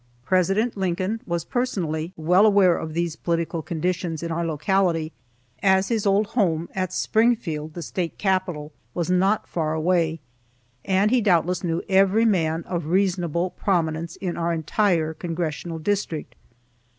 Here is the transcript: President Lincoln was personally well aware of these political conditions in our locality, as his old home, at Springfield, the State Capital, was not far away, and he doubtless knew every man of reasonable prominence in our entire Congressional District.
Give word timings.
President 0.25 0.75
Lincoln 0.75 1.21
was 1.27 1.45
personally 1.45 2.11
well 2.17 2.47
aware 2.47 2.75
of 2.75 2.95
these 2.95 3.15
political 3.15 3.61
conditions 3.61 4.23
in 4.23 4.31
our 4.31 4.43
locality, 4.43 5.11
as 5.61 5.89
his 5.89 6.07
old 6.07 6.25
home, 6.29 6.67
at 6.73 6.91
Springfield, 6.91 7.75
the 7.75 7.83
State 7.83 8.17
Capital, 8.17 8.71
was 8.95 9.11
not 9.11 9.47
far 9.47 9.75
away, 9.75 10.19
and 10.83 11.11
he 11.11 11.21
doubtless 11.21 11.63
knew 11.63 11.83
every 11.87 12.25
man 12.25 12.63
of 12.63 12.87
reasonable 12.87 13.51
prominence 13.51 14.15
in 14.15 14.37
our 14.37 14.51
entire 14.51 15.13
Congressional 15.13 15.77
District. 15.77 16.33